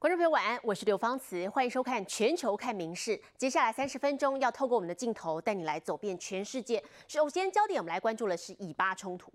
[0.00, 3.14] 观众朋友晚安，我是刘芳慈，欢迎收看《全球看名事》。
[3.36, 6.82] 接下来三十分钟要透过我们的镜头带你来走遍全世界。
[7.06, 9.30] 首先，焦点我们来关注的是以巴冲突。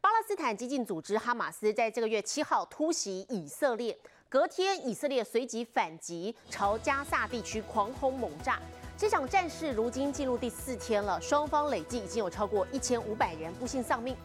[0.00, 3.96] 巴勒斯坦激进组织哈马斯在这个月七号突袭以色列，
[4.28, 8.58] 隔天以色列随即反击，朝加萨地区狂轰猛炸。
[8.96, 14.16] 这场战事如今进入第四天了，双方累计已经有超过一千五百人不幸丧命。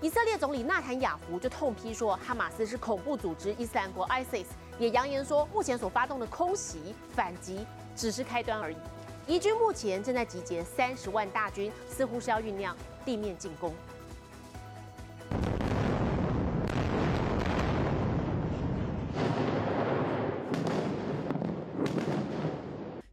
[0.00, 4.44] 以色列总理纳坦雅胡就痛批说，哈马斯是恐怖组织伊斯兰国 （ISIS），
[4.78, 7.64] 也扬言说，目前所发动的空袭反击
[7.94, 8.76] 只是开端而已。
[9.26, 13.72] 以军目前正在集结三十万大军，似乎是要酝酿地面进攻。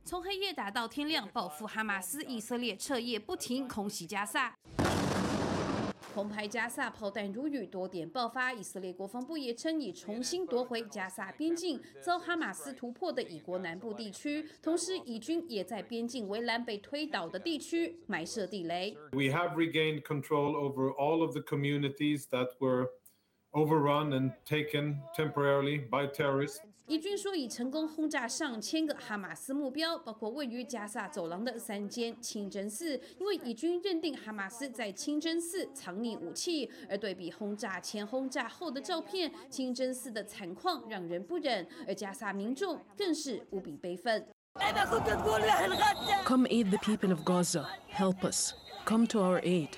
[0.03, 4.53] 从黑夜打到天亮，报复哈马斯，以色列彻夜不停空袭加萨。
[6.13, 8.51] 红牌加萨炮弹如雨，多点爆发。
[8.51, 18.97] 以色列国防部也称已重新夺回加萨边境遭哈马斯突破的以国南部地区，同时以军也在边境围栏被推倒的地区埋设地雷。
[19.11, 22.89] We have regained control over all of the communities that were
[23.51, 26.61] overrun and taken temporarily by terrorists.
[26.91, 36.69] 以军说已成功轰炸上千个哈马斯目标，包括位于加萨走廊的三间清真寺，因为以军认定哈马斯在清真寺藏匿武器。
[36.89, 44.27] 而对比轰炸前、轰炸后的照片，清真寺的惨况让人不忍，而加萨民众更是无比悲愤。
[46.25, 47.67] Come aid the people of Gaza.
[47.87, 48.51] Help us.
[48.83, 49.69] Come to our aid.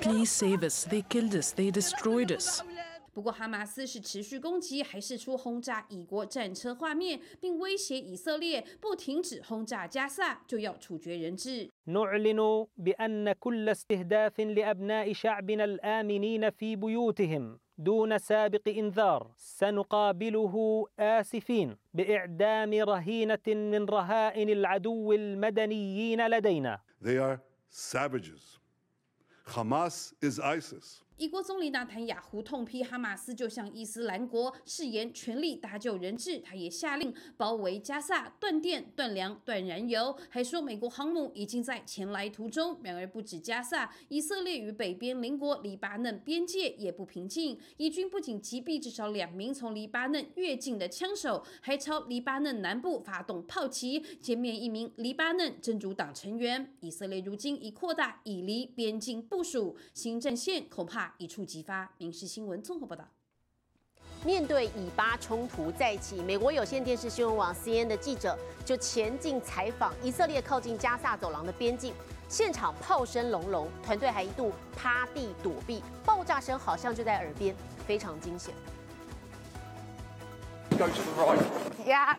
[0.00, 0.84] Please save us.
[0.84, 1.52] They killed us.
[1.54, 2.60] They destroyed us.
[3.13, 11.69] 不过，哈马斯是持续攻击，还是出轰炸以国战车画面，并威胁以色列不停止轰炸加萨，就要处决人质。
[11.87, 22.73] نعلن بأن كل استهداف لأبناء شعبنا الآمنين في بيوتهم دون سابق إنذار سنقابله آسفين بإعدام
[22.73, 26.79] رهينة من رهائن العدو المدنيين لدينا.
[27.01, 28.59] They are savages.
[29.47, 31.02] Hamas is ISIS.
[31.16, 36.40] 以国总理纳坦雅胡痛批哈马斯就像伊斯兰国，誓言全力搭救人质。
[36.40, 42.76] 他也下令包围加萨，断电、断粮、断燃油，还说美国航母已经在前来途中。
[42.82, 47.56] 然而不止加萨，以色列与北边邻国黎巴嫩边界也不平静。
[47.76, 56.74] 以军不仅击毙至少两名从黎巴嫩越境的枪手，还朝黎巴嫩南部发动炮击，歼灭一名黎巴嫩真主党成员。
[56.80, 61.03] 以色列如今已扩大以黎边境部署，新战线恐怕。
[61.18, 61.90] 一触即发。
[61.98, 63.04] 民事新闻综合报道。
[64.24, 71.92] 面对以巴冲突再起，美国有线电视新闻网 CNN 的记者就前进采访以色列靠近加萨走廊的边境，
[72.26, 77.54] 现场炮声隆隆，团队还一度趴地躲避，爆炸声好像就在耳边，
[77.86, 78.54] 非常惊险。
[80.70, 81.42] Go to the right.
[81.84, 82.16] Yeah.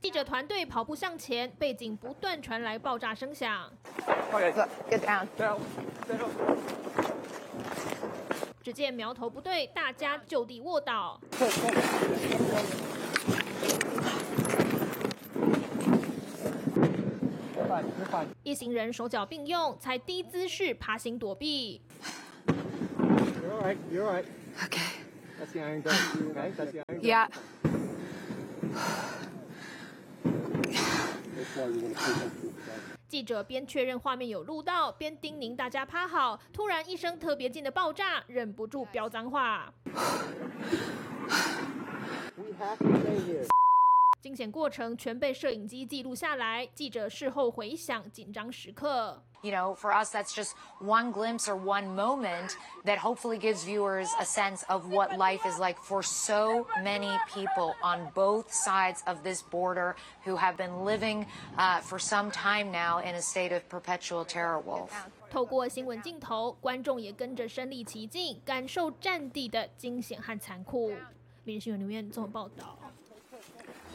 [0.00, 3.70] 记者团队跑步向前，背景不断传来爆炸声响。
[4.32, 4.52] Okay.
[4.90, 5.28] Get down.
[5.38, 5.60] Down.
[6.08, 6.30] Down.
[8.62, 11.20] 只见苗头不对，大家就地卧倒。
[18.44, 21.80] 一行人手脚并用，才低姿势爬行躲避。
[23.42, 23.76] You're all right.
[23.92, 24.26] You're all right.
[24.64, 24.80] Okay.
[25.40, 25.94] That's the iron gun.
[26.30, 26.52] Okay.
[26.56, 27.02] That's the iron gun.
[27.02, 27.28] Yeah.
[31.34, 32.52] That's why we want to pull that through.
[33.12, 36.40] 记者边确认画面有录到，边叮咛大家趴好。
[36.50, 39.70] 突然一声特别近的爆炸，忍不住飙脏话。
[44.22, 46.66] 惊险过程全被摄影机记录下来。
[46.74, 49.22] 记者事后回想紧张时刻。
[49.43, 54.25] You know, for us, that's just one glimpse or one moment that hopefully gives viewers a
[54.25, 59.43] sense of what life is like for so many people on both sides of this
[59.43, 61.27] border who have been living
[61.57, 64.91] uh, for some time now in a state of perpetual terror wolf.
[65.29, 70.91] 透过新闻镜头，观众也跟着身临其境，感受战地的惊险和残酷。
[71.43, 72.77] 民事新闻留言综合报道。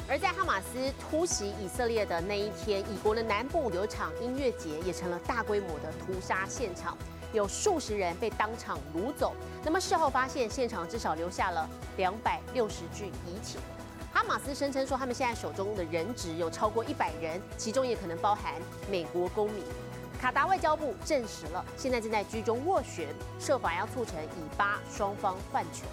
[0.10, 6.98] 而在哈马斯突袭以色列的那一天，以国的南部有场音乐节，也成了大规模的屠杀现场，
[7.34, 9.34] 有数十人被当场掳走。
[9.66, 13.58] 那么事后发现，现场至少留下了两百六十具遗体。
[14.14, 18.54] 哈马斯声称说，他们现在手中的人质有超过一百人，其中也可能包含
[18.90, 19.62] 美国公民。
[20.22, 23.10] 卡达外交部证实了，现在正在居中斡旋，
[23.42, 25.84] 设法要促成以巴双方换权。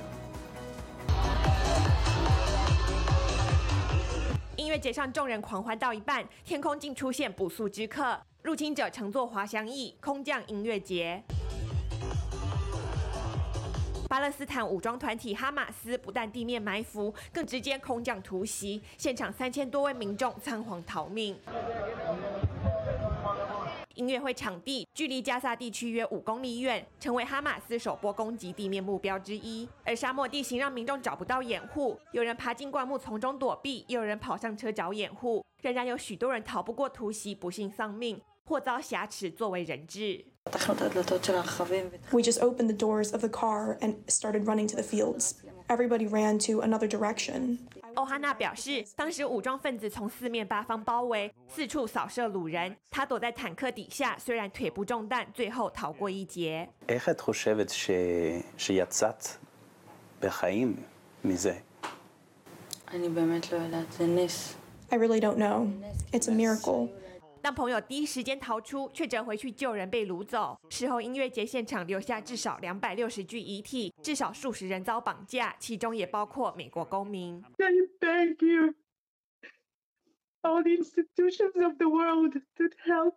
[4.75, 8.21] 音乐节上，众人狂欢到一半，天空竟出现不速之客。
[8.43, 11.23] 入侵者乘坐滑翔翼空降音乐节。
[14.09, 21.39] 巴勒斯坦武装团体哈马斯不但地面埋伏，更直接空降突袭，现场三千多位民众仓皇逃命。
[23.95, 29.69] 音乐会场地距离加萨地区约五公里远，成为哈马斯首波攻击地面目标之一。
[29.85, 35.45] 而沙漠地形让民众找不到掩护，有人爬进灌木丛中躲避，也有人跑上车找掩护。
[35.63, 40.25] 仍然有许多人逃不过突袭，不幸丧命，或遭挟持作为人质。
[42.11, 45.35] We just opened the doors of the car and started running to the fields.
[45.69, 47.61] Everybody ran to another direction.
[47.95, 52.77] 欧哈纳表示，当时武装分子从四面八方包围，四处扫射鲁人。
[52.91, 56.69] 他躲在坦克底下，虽然腿部中弹，最后逃过一劫。
[64.91, 65.69] I really don't know.
[66.13, 66.89] It's a miracle.
[67.45, 70.59] 当朋友第一时间逃出，却折回去救人被掳走。
[70.71, 77.45] 事后音乐节现场留下至少两百六十具遗体，至少数十人遭绑架，其中也包括美国公民。
[77.59, 77.71] I
[78.01, 78.73] beg you,
[80.41, 83.17] all the institutions of the world that help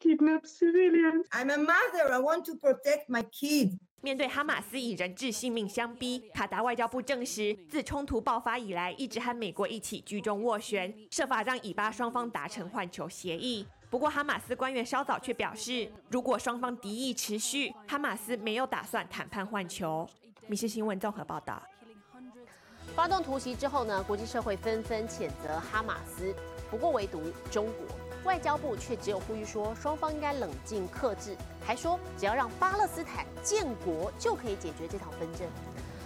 [0.00, 1.26] kidnap civilians.
[1.32, 2.10] I'm a mother.
[2.10, 3.76] I want to protect my kids.
[4.02, 13.64] 面对哈马斯以人质性命相逼，卡达外交部证实，自冲突爆发以来，一直和美国一起居中斡旋，设法让以巴双方达成换囚协议。
[13.88, 20.08] 不过，哈马斯官员稍早却表示，如果双方敌意持续，哈马斯没有打算谈判换囚。
[20.48, 21.62] 米氏新闻综合报道。
[22.96, 26.34] 发动突袭之后呢，国际社会纷纷谴责哈马斯，
[26.68, 27.22] 不过唯独
[27.52, 27.86] 中国
[28.24, 35.46] 外交部却只有呼吁说，双方应该冷静克制，还说只要让巴勒斯坦建国就可以解决这场纷争。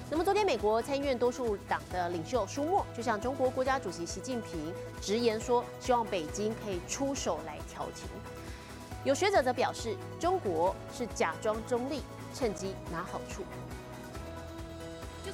[0.09, 8.09] 那么昨天，美国参议院多数党的领袖舒默就向中国国家主席习近平直言说，希望北京可以出手来调停。
[9.05, 12.03] 有学者则表示，中国是假装中立，
[12.33, 13.43] 趁机拿好处。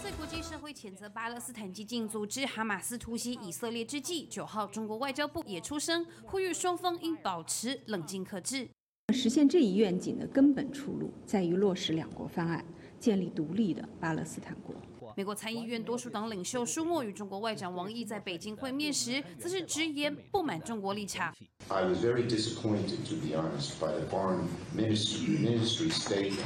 [0.02, 8.68] 在国际社会谴责巴勒斯坦激进组织哈马斯突袭以色列之际，九号中国外交部也出声呼吁双方应保持冷静克制。
[9.14, 12.64] 实现这一愿景的根本出路在于落实两国方案，
[12.98, 14.74] 建立独立的巴勒斯坦国。
[15.14, 21.34] 美国参议院多数党领袖舒默与中国外长王毅在北京会面时，则是直言不满中国立场。
[21.68, 26.40] I was very disappointed, to be honest, by the foreign ministry, ministry statement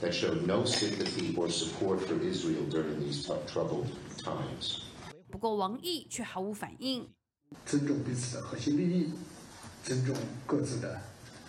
[0.00, 3.86] that showed no sympathy or support for Israel during these tough, troubled
[4.22, 4.82] times.
[5.30, 7.08] 不过王毅却毫无反应。
[7.66, 9.12] 尊重彼此的核心利益，
[9.82, 10.16] 尊重
[10.46, 11.00] 各自的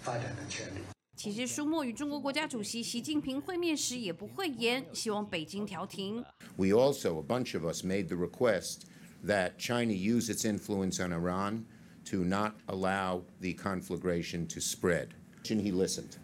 [0.02, 0.93] 发展的权利。
[1.23, 6.25] 其实，舒默与中国国家主席习近平会面时也不讳言，希望北京调停。
[6.57, 8.83] We also, a bunch of us, made the request
[9.27, 11.65] that China use its influence on Iran
[12.05, 15.09] to not allow the conflagration to spread.
[15.51, 16.19] And he listened.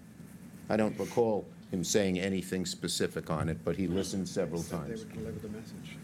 [0.69, 5.02] I don't recall him saying anything specific on it, but he listened several times.
[5.02, 5.99] They would deliver the message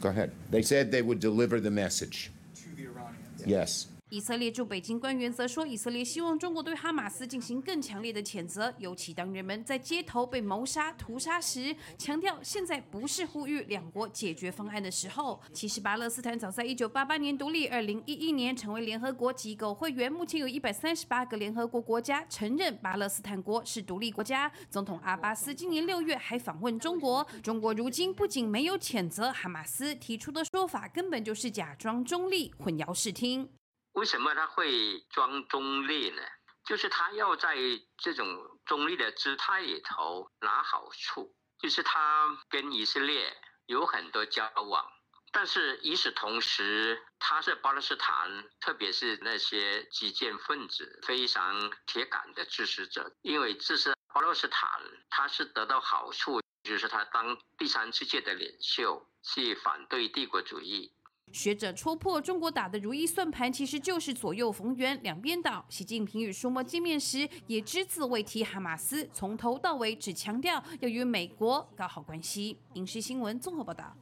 [0.00, 0.32] Go ahead.
[0.50, 2.32] They said they would deliver the message.
[2.56, 3.46] to the Iranians.
[3.46, 3.86] Yes.
[4.09, 15.41] 以色列驻北京官员则说，以色列希望中国对哈马斯进行更强烈的谴责，尤其当人们在街头被谋杀、屠杀时，强调现在不是呼吁两国解决方案的时候。
[15.51, 24.49] 其实，巴勒斯坦早在1988年独立，2011年成为联合国机构会员，目前有一百三十八个联合国国家承认巴勒斯坦国是独立国家。
[24.69, 33.49] 总统阿巴斯今年六月还访问中国，中国如今不仅没有谴责哈马斯，提出的说法根本就是假装中立，混淆视听。
[33.97, 36.21] 为什么他会装中立呢？
[36.63, 37.57] 就是他要在
[37.97, 43.35] 这种中立的姿态里头拿好处，就是他跟以色列
[43.65, 44.85] 有很多交往，
[45.31, 54.69] 但是与此同时，他是巴勒斯坦，特别是那些激进分子非常铁杆的支持者，因为支持巴勒斯坦，
[55.09, 60.93] 他是得到好处，就是他当第三世界的领袖，去反对帝国主义。
[61.31, 65.63] 学者戳破中国打的如意算盘，其实就是左右逢源，两边倒。
[65.69, 72.57] 习近平与舒默见面时，也只字未提哈马斯，从头到尾只强调要与美国搞好关系。
[72.73, 73.95] 影视新闻综合报道。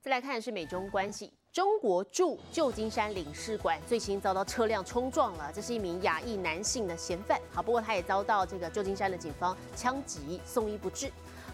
[0.00, 1.30] 再来看是美中关系。
[1.52, 7.38] 中国驻旧金山领事馆最新遭到车辆冲撞了，这是一名亚裔男性的嫌犯。
[7.52, 11.10] 好，不过他也遭到这个旧金山的警方枪击，送医不治。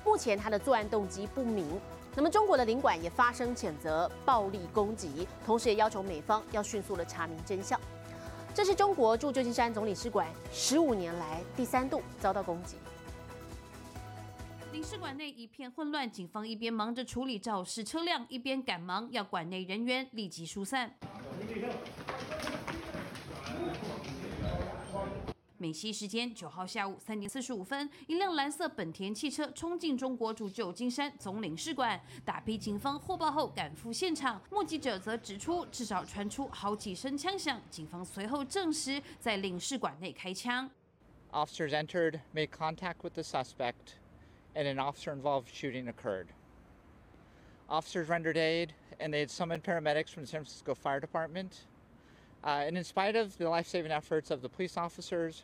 [0.07, 1.79] 目前他的作案动机不明。
[2.15, 7.79] 那么中国的领馆也发声谴责暴力攻击，同时也要求美方要迅速的查明真相。
[8.55, 12.77] 这是中国驻旧金山总领事馆十五年来第三度遭到攻击。
[14.73, 20.95] 领事馆内一片混乱，警方一边忙着处理肇事车辆，一边赶忙要馆内人员立即疏散。
[25.59, 34.41] 美西时间九号下午三点四十五分，一辆蓝色本田汽车冲进中国驻旧金山总领事馆，大批警方获报后赶赴现场。
[34.51, 40.71] 目击者则指出，至少传出好几声枪响，警方随后证实在领事馆内开枪。
[41.33, 43.97] Officers entered, made contact with the suspect,
[44.55, 46.27] and an officer-involved shooting occurred.
[47.69, 51.67] Officers rendered aid, and they had summoned paramedics from the San Francisco Fire Department.
[52.46, 55.44] Uh, and in spite of the life saving efforts of the police officers,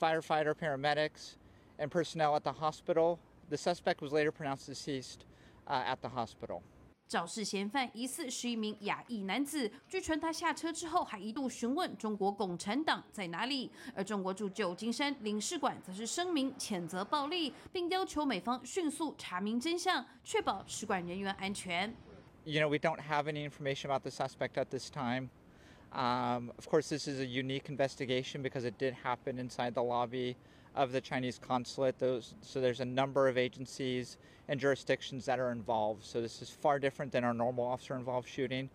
[0.00, 1.36] firefighter, paramedics,
[1.78, 5.24] and personnel at the hospital, the suspect was later pronounced deceased
[5.66, 6.62] uh, at the hospital.
[7.06, 21.94] 肇事嫌犯疑似是一名亚裔男子，据传他下车之后还一度询问中国共产党在哪里，而中国驻旧金山领事馆则是声明谴责暴力，并要求美方迅速查明真相，确保使馆人员安全。
[22.44, 25.28] You know, we don't have any information about the suspect at this time.
[25.93, 30.35] Um, of course, this is a unique investigation because it did happen inside the lobby
[30.75, 31.97] of the Chinese consulate.
[31.97, 34.17] Those, so there's a number of agencies
[34.47, 36.03] and jurisdictions that are involved.
[36.05, 38.69] So this is far different than our normal officer-involved shooting.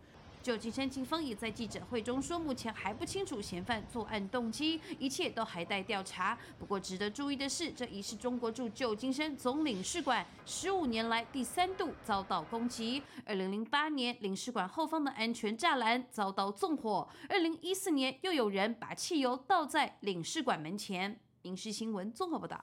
[0.44, 6.38] 旧金山警方也在记者会中说，目前还不清楚嫌犯作案动机，一切都还待调查。
[6.58, 13.02] 不过值得注意的是，这已是中国驻旧金山总领事馆十五年来第三度遭到攻击。
[13.24, 21.18] 二零零八年，领事馆后方的安全栅栏遭到纵火；二零一四年，又有人把汽油倒在领事馆门前。
[21.44, 22.62] 影视新闻综合报道。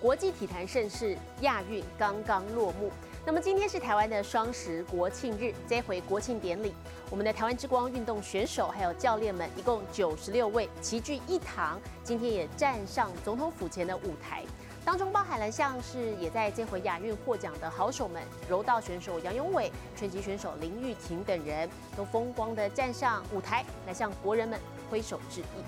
[0.00, 2.90] 国际体坛盛事亚运刚刚落幕，
[3.24, 6.74] 那么今天是台湾的双十国庆日，这回国庆典礼，
[7.08, 14.42] 我们的台湾之光运动选手还有教练们一共九十六位齐聚一堂，今天也站上总统府前的舞台，
[14.84, 24.58] 当中包含了像是也在这回亚运获奖的好手们，柔道选手杨永伟、拳击选手林玉婷等人都风光的站上舞台，来向国人们
[24.90, 25.62] 挥手致意。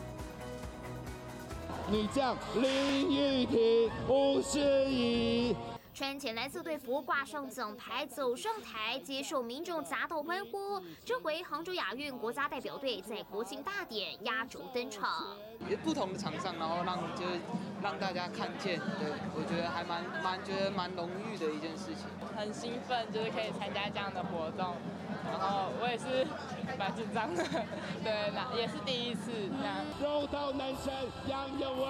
[1.89, 5.55] 女将林玉婷五十一。
[5.95, 10.83] 穿浅蓝色队服，挂上奖牌，走上台，接受民众砸斗欢呼。
[11.05, 15.37] 这回杭州亚运国家代表队在国庆大典压轴登场。
[15.85, 17.39] 不同的场上，然后让就是
[17.81, 22.07] 让大家看见，对我觉得还蛮蛮觉得蛮荣誉的一件事情。
[22.37, 24.75] 很兴奋，就是可以参加这样的活动。
[25.31, 26.27] 然后我也是
[26.77, 27.45] 蛮紧张的，
[28.03, 29.77] 对，那也是第一次这样。
[30.03, 30.93] 柔道男神
[31.29, 31.87] 杨永伟，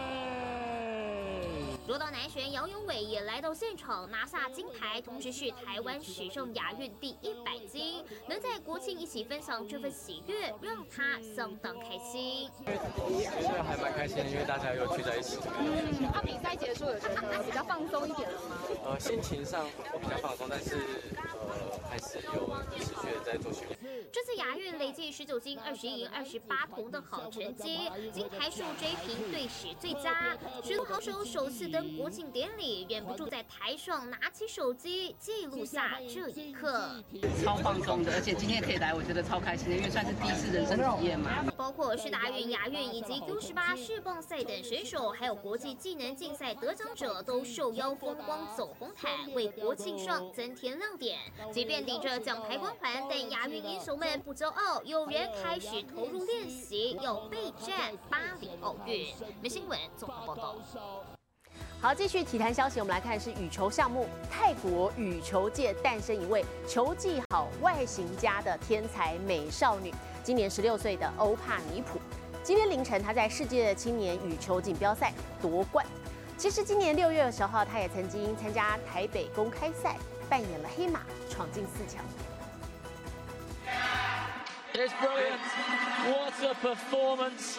[1.87, 12.51] 柔道男神杨永伟也来到现场拿下金牌，同时是台湾史上亚运第一百金，能在国庆一起分享这份喜悦，让他相当开心。
[12.65, 15.39] 其实还蛮开心的，因为大家又聚在一起。
[15.59, 18.57] 嗯，那比赛结束有觉得比较放松一点了吗？
[18.87, 20.77] 呃，心情上我比较放松，但是
[21.21, 23.79] 呃还是有持续的在做训练。
[24.13, 30.37] 这次亚运累计十九金、二十银、二十八铜的好成绩，金牌数追平队史最佳。
[30.63, 36.91] 许多好手首次登国庆典礼，忍不住在台上拿起手机记录下这一刻。
[37.45, 41.45] 超放松的，而且今天可以来，我觉得超开心的，因为算是第一次人生体验嘛。
[41.57, 51.19] 包括世大运、亚运以及 U 十八世棒赛等选手，还有国际技能竞赛得奖者，都受邀风光走红毯，为国庆上增添亮点。
[51.53, 54.21] 即便顶着奖牌光环，但亚运英雄们。
[54.21, 59.13] 不骄傲，有人开始投入练习，要备战巴黎奥运。
[59.43, 60.57] 没新闻综合报道。
[61.81, 64.07] 好，继续体坛消息，我们来看是羽球项目。
[64.31, 71.99] 泰国羽球界诞生一位球技好、外形佳的天才美少女，今年十六岁的欧帕尼普。
[72.45, 75.13] 今天凌晨，她在世界青年羽球锦标赛
[75.43, 75.85] 夺冠。
[76.39, 79.97] 其实今年六月十号，她也曾经参加台北公开赛，
[80.29, 82.05] 扮演了黑马，闯进四强。
[84.75, 87.59] Water performance.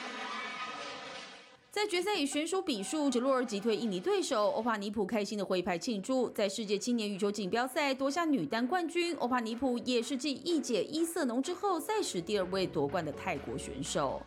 [1.72, 6.30] 在决赛以悬殊比数直落而击退印尼对手，欧帕尼普开心的挥拍庆祝。
[6.30, 14.22] 在世界青年羽球锦标赛夺下女单冠军，欧帕尼普也是继一姐伊瑟农之后，赛时第二位夺冠的泰国选手。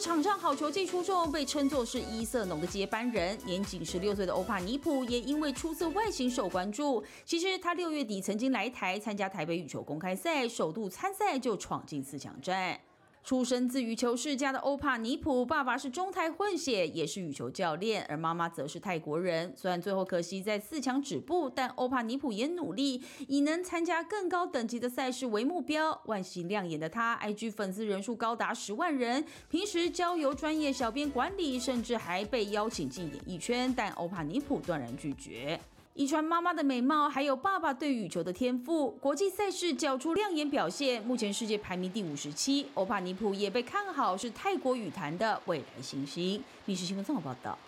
[0.00, 7.04] 场上好球技出众，被称作是伊瑟农的接班人，年仅十六岁的欧帕尼普也因为出色外形受关注。
[7.24, 12.80] 其实他六月底曾经来台参加台北羽球公开赛，首度参赛就闯进四强战。
[13.22, 19.52] 出身自羽球世家的欧帕尼普，爸爸是中泰混血，也是羽球教练，而妈妈则是泰国人。
[19.56, 26.00] 虽然最后可惜在四强止步，但欧帕尼普也努力，以能参加更高等级的赛事为目标。
[26.06, 35.60] 外形亮眼的他，IG 粉丝人数高达十万人，平时交由专业小编管理，甚至还被邀请进演艺圈，但欧帕尼普断然拒绝。
[35.94, 41.02] 遗传妈妈的美貌，还有爸爸对羽球的天赋，国际赛事缴出亮眼表现。
[41.02, 46.42] 目前世界排名第五十七，欧帕尼普也被看好是泰国羽坛的未来新星。
[46.64, 47.58] 密室新闻综合报道。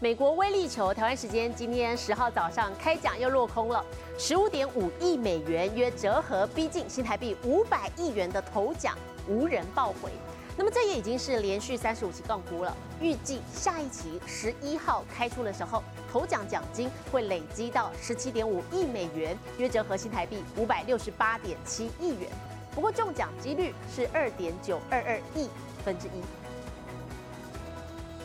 [0.00, 3.82] 美国威力球台湾时间今天十号早上开奖又落空了，
[4.18, 8.98] 十五点五亿美元，约折合逼近新台币五百亿元的头奖
[9.28, 10.10] 无人报回。
[10.58, 22.30] 那么这也已经是连续三十五期杠估了，预计下一期十一号开出的时候，头奖奖金会累积到十七点五亿美元，约折合新台币五百六十八点七亿元。
[22.74, 25.48] 不过中奖几率是二点九二二亿
[25.84, 26.22] 分之一。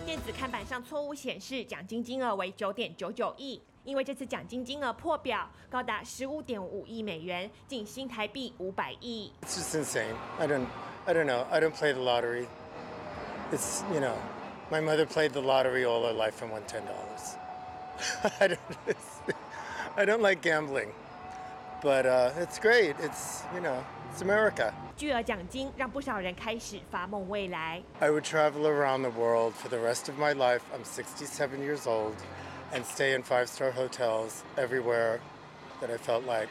[0.06, 9.33] 电子看板上错误显示奖金金额为九点九九亿，因为这次奖金金额破表，高达十五点五亿美元，近新台币五百亿。
[9.43, 10.15] It's just insane.
[10.39, 10.67] I don't,
[11.05, 11.45] I don't know.
[11.51, 12.47] I don't play the lottery.
[13.53, 14.17] It's you know,
[14.71, 17.37] my mother played the lottery all her life and won ten dollars.
[18.41, 18.59] I don't,
[19.97, 20.93] I don't like gambling,
[21.83, 22.97] but uh, it's great.
[23.01, 23.85] It's you know.
[24.13, 24.73] It's America.
[24.97, 27.83] 巨额奖金让不少人开始发梦未来。
[28.01, 30.63] I would travel around the world for the rest of my life.
[30.73, 32.15] I'm 67 years old,
[32.74, 35.20] and stay in five-star hotels everywhere
[35.82, 36.50] that I felt like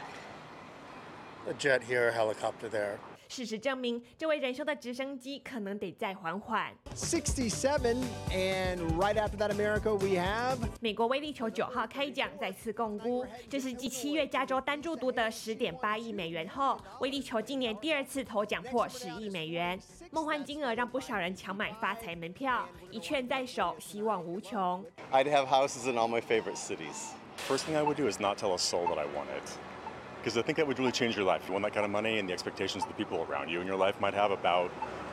[1.47, 2.99] a jet here, a helicopter there.
[3.31, 6.69] 事实证明，这位仁兄的直升机可能得再缓缓。
[6.93, 7.95] Sixty-seven,
[8.29, 19.79] and right after that, America, we have 美国威力球九号开奖再次共估，这是继七月加州单注独得十点八亿美元后，威力球今年第二次头奖破十亿美元。
[20.11, 24.83] 梦幻金额让不少人抢买发财门票，一券在手，希望无穷。
[25.13, 27.13] I'd have houses in all my favorite cities.
[27.47, 29.70] First thing I would do is not tell a soul that I want it.
[30.21, 31.41] Because I think that would really change your life.
[31.47, 33.65] You want that kind of money, and the expectations of the people around you in
[33.65, 34.69] your life might have about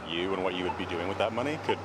[0.07, 1.79] you and what you would be doing with that money could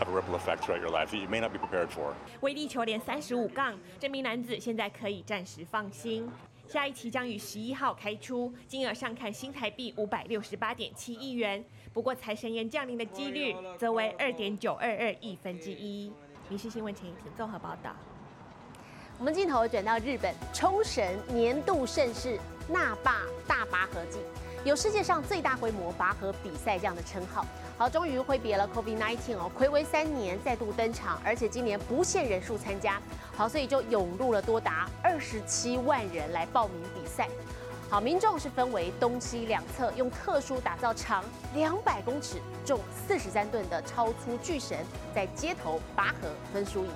[0.00, 2.12] have a ripple effect throughout your life that you may not be prepared for.
[2.40, 6.28] 威力球连三十五杠，这名男子现在可以暂时放心。
[6.66, 11.64] 下一期将于十一号开出，金额上看新台币五百六十八点七亿元。
[11.92, 16.12] 不过财神爷降临的几率则为二点九二二亿分之一。
[16.48, 17.94] 民事新闻陈怡婷综合报道。
[19.22, 22.36] 我们镜头转到日本冲绳年度盛事
[22.66, 24.18] 那霸大拔河季，
[24.64, 27.46] 有世界上最大规模拔河比赛这样的称号。
[27.78, 33.00] 好，终于挥别了 COVID-19 哦，暌违三年再度登场，而且今年不限人数参加。
[33.36, 37.28] 好，所以就涌入了多达二十七万人来报名比赛。
[37.88, 44.76] 好，民众是分为东西两侧，用特殊打造长两百公尺、重四十三吨的超粗巨绳，
[45.14, 46.90] 在街头拔河分输赢。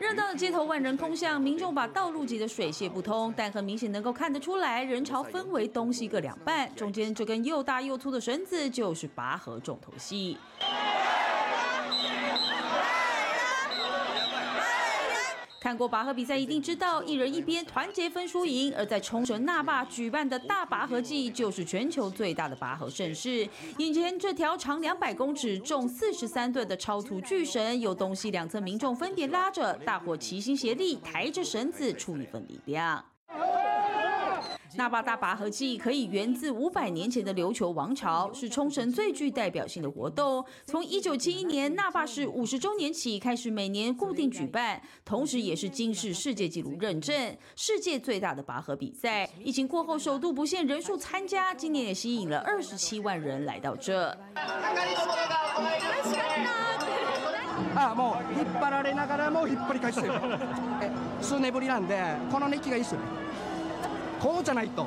[0.00, 10.38] 热闹的街头万人空巷，民众把道路挤得水泄不通，但很明显能够看得出来，人潮分为东西各两半，中间这根又大又粗的绳子就是拔河重头戏。
[15.60, 18.74] 看过拔河比赛一定知道， 一人一边，团结分输赢。
[18.74, 23.46] 而在冲绳那霸举办的大拔河季，就是全球最大的拔河盛事。
[23.76, 33.04] 眼前这条长两百公尺、重四十三吨的超粗巨绳，由东西两侧民众分别拉着，大伙齐心协力抬着绳子，出一份力量。
[34.77, 40.43] 那霸大拔河季可以源自五百年前的琉球王朝，是冲绳最具代表性的活动。
[40.65, 47.15] 从一九七一年那霸市五十周年起，开始每年固定举办，同时也是金氏世界纪录认证
[47.55, 49.29] 世界最大的拔河比赛。
[49.43, 54.17] 疫情过后，首度不限人数参加，今年也吸引了二十七万人来到这。
[57.77, 60.13] あもう引っ張られながらも引っ張り返し てる
[60.81, 60.89] え
[61.21, 63.07] 数年ぶりなんでこの熱気がいいっすよね
[64.21, 64.85] こうじゃないと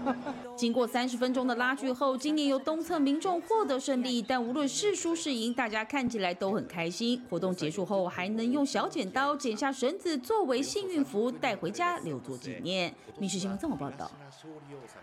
[0.57, 7.21] 经过三十分钟的拉锯后，今年由东侧民众获得胜利，但无论是输是赢，大家看起来都很开心。
[7.29, 12.93] 活动结束后，还能用小剪刀剪下绳子作为幸运符带回家留作纪念。
[13.17, 14.09] 民事新闻这么报道。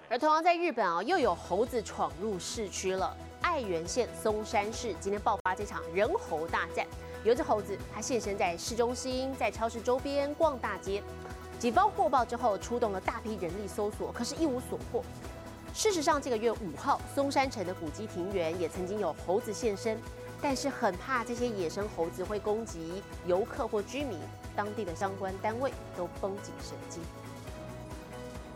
[0.09, 3.14] 而同样在日本啊，又有猴子闯入市区了。
[3.40, 6.87] 爱媛县松山市今天爆发这场人猴大战，
[7.24, 11.02] 有只猴子它现身在市中心，在超市周边逛大街。
[11.59, 15.01] 警方获报之后，出动了大批人力搜索，可是一无所获。
[15.73, 19.97] 事实上，这个月五号，松山城的古迹庭园也曾经有猴子现身，
[20.41, 24.19] 但是很怕这些野生猴子会攻击游客或居民，
[24.55, 27.01] 当地的相关单位都绷紧神经。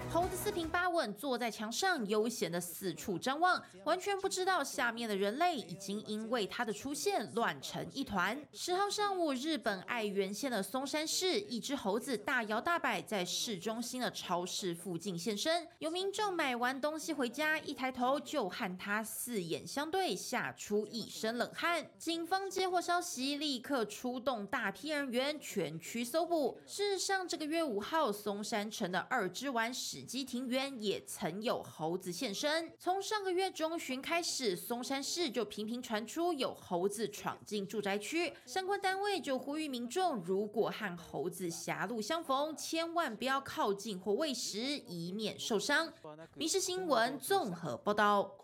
[0.09, 8.41] 猴子四平八稳坐在墙上，悠闲的四处张望，完全不知道下面的人类已经因为它的出现乱成一团。
[8.53, 15.67] 十号上午，日本爱媛县的松山市，一只猴子大摇大摆在市中心的超市附近现身。
[15.79, 21.85] 有民众买完东西回家，一抬头就和它四眼相对，吓出一身冷汗。
[21.97, 26.59] 警方接获消息，立刻出动大批人员全区搜捕。
[26.65, 32.71] 事实上，这个月五号，松山城的二之丸史基庭园也曾有猴子现身。
[32.77, 45.91] 从上个月中旬开始，松山市就频频传出有猴子闯进住宅区，相关单位就呼吁民众，如果和猴子狭路相逢，千万不要靠近或喂食，以免受伤。
[46.35, 48.35] 民事新闻综合报道。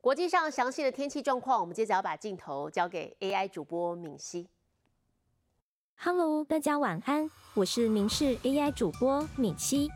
[0.00, 4.48] 国际上详细的天气状况，我们接着要把镜头交给 AI 主播敏熙。
[5.94, 9.88] Hello，大家晚安，我是明视 AI 主播敏熙。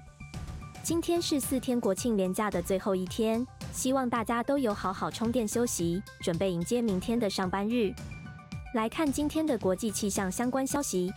[0.87, 7.93] 今天是四天国庆连假的最后一天，希望大家都有好好充电休息，准备迎接明天的上班日。
[8.73, 11.13] 来看今天的国际气象相关消息。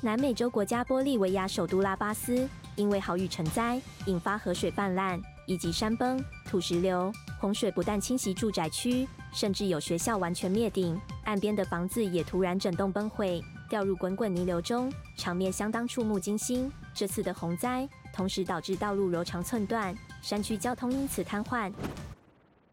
[0.00, 13.40] 南美洲国家玻利维亚首都拉巴斯因为豪雨成灾，引发河水泛滥以及山崩、土石流，洪水不但侵袭住宅区，甚至有学校完全灭顶，岸边的房子也突然整栋崩毁。
[13.70, 16.70] 掉入滚滚泥流中，场面相当触目惊心。
[16.92, 21.72] 这次的洪灾同时导致道路柔肠寸断，山区交通因此瘫痪。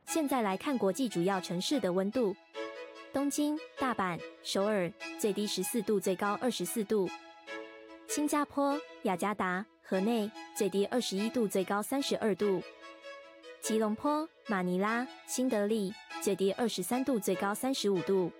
[0.06, 2.36] 现在来看国际主要城市的温度：
[3.12, 7.10] 东京、大阪、首尔最低十四度，最高二十四度；
[8.08, 12.62] 新加坡、雅加达、河内最低二十一度，最高三十二度；
[13.62, 18.32] 吉隆坡、马尼拉、新德里最低二十三度，最高三十五度。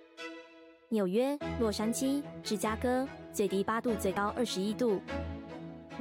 [0.90, 5.00] 纽约、洛杉矶、芝加哥最低八度，最高二十一度；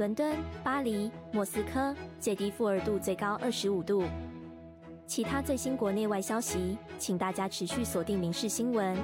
[0.01, 4.03] 伦敦、巴黎、莫斯科最低负二度，最高二十五度。
[5.05, 8.97] 其他最新国内外消息，请大家持续锁定《民事新闻》。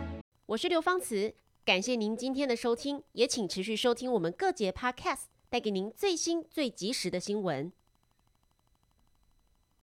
[0.48, 1.32] 我是刘芳慈，
[1.64, 7.72] 感谢您今天的收听，也请持续收听我们各节 Podcast，带给您最新最及时的新闻。